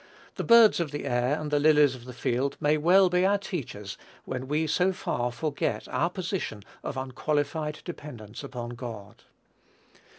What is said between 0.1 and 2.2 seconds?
The birds of the air and the lilies of the